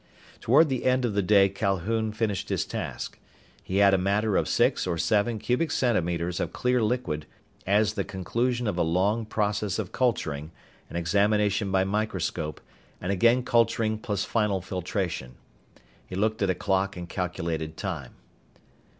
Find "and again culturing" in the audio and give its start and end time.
12.99-13.99